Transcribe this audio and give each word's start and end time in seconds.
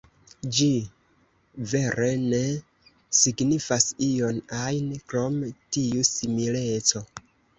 Ĝi 0.59 0.67
vere 1.73 2.07
ne 2.21 2.39
signifas 3.19 3.85
ion 4.07 4.41
ajn 4.61 4.89
krom 5.11 5.37
tiu 5.77 6.09
simileco. 6.11 7.05